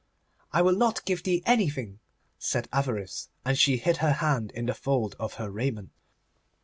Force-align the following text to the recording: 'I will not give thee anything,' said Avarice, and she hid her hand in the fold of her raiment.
'I 0.51 0.63
will 0.63 0.75
not 0.75 1.05
give 1.05 1.21
thee 1.21 1.43
anything,' 1.45 1.99
said 2.39 2.67
Avarice, 2.73 3.29
and 3.45 3.55
she 3.55 3.77
hid 3.77 3.97
her 3.97 4.13
hand 4.13 4.49
in 4.55 4.65
the 4.65 4.73
fold 4.73 5.15
of 5.19 5.35
her 5.35 5.51
raiment. 5.51 5.91